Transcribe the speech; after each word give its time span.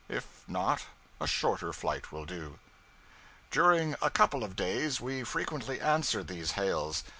If 0.09 0.25
not, 0.47 0.85
a 1.19 1.27
shorter 1.27 1.71
flight 1.71 2.11
will 2.11 2.25
do. 2.25 2.57
During 3.51 3.93
a 4.01 4.09
couple 4.09 4.43
of 4.43 4.55
days, 4.55 4.99
we 4.99 5.23
frequently 5.23 5.79
answered 5.79 6.27
these 6.27 6.53
hails. 6.53 7.03